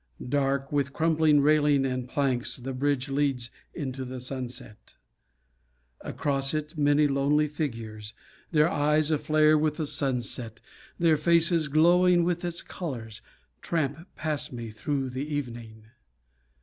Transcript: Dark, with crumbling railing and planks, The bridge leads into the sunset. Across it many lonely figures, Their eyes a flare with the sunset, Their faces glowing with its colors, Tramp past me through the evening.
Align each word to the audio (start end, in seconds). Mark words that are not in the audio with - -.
Dark, 0.29 0.71
with 0.71 0.93
crumbling 0.93 1.41
railing 1.41 1.85
and 1.85 2.09
planks, 2.09 2.57
The 2.57 2.73
bridge 2.73 3.07
leads 3.09 3.51
into 3.71 4.03
the 4.03 4.19
sunset. 4.19 4.95
Across 5.99 6.55
it 6.55 6.75
many 6.75 7.07
lonely 7.07 7.47
figures, 7.47 8.15
Their 8.49 8.67
eyes 8.67 9.11
a 9.11 9.19
flare 9.19 9.59
with 9.59 9.77
the 9.77 9.85
sunset, 9.85 10.59
Their 10.97 11.17
faces 11.17 11.67
glowing 11.67 12.23
with 12.23 12.43
its 12.43 12.63
colors, 12.63 13.21
Tramp 13.61 14.07
past 14.15 14.51
me 14.51 14.71
through 14.71 15.11
the 15.11 15.27
evening. 15.31 15.83